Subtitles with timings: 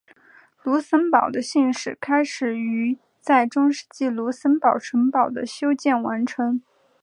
[0.63, 6.59] 卢森堡的信史开始于在中世纪卢森堡城堡的修建完成。